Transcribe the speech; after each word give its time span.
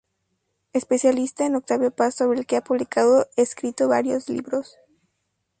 Especialista 0.73 1.45
en 1.45 1.53
Octavio 1.55 1.91
Paz, 1.91 2.15
sobre 2.15 2.39
el 2.39 2.47
que 2.47 2.57
ha 2.57 2.63
publicado 2.63 3.27
escrito 3.35 3.87
varios 3.87 4.29
libros. 4.29 4.75